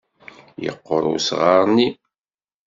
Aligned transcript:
Yeqqur 0.65 1.03
usɣar-nni. 1.15 1.89